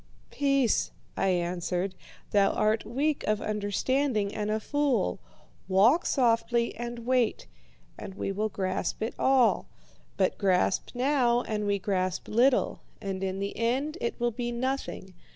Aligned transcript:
"'Peace!' 0.31 0.89
I 1.15 1.27
answered, 1.27 1.93
'thou 2.31 2.53
art 2.53 2.85
weak 2.85 3.23
of 3.25 3.39
understanding 3.39 4.33
and 4.33 4.49
a 4.49 4.59
fool. 4.59 5.19
Walk 5.67 6.07
softly 6.07 6.73
and 6.75 7.05
wait, 7.05 7.45
and 7.99 8.15
we 8.15 8.31
will 8.31 8.49
grasp 8.49 9.03
it 9.03 9.13
all. 9.19 9.67
But 10.17 10.39
grasp 10.39 10.95
now, 10.95 11.43
and 11.43 11.67
we 11.67 11.77
grasp 11.77 12.27
little, 12.27 12.81
and 12.99 13.23
in 13.23 13.37
the 13.37 13.55
end 13.55 13.99
it 14.01 14.19
will 14.19 14.31
be 14.31 14.51
nothing. 14.51 15.13